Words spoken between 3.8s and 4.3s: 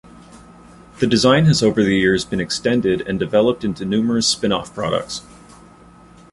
numerous